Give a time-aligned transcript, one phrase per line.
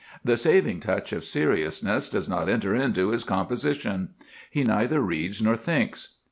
[0.25, 4.15] The saving touch of seriousness does not enter into his composition.
[4.49, 6.15] He neither reads nor thinks.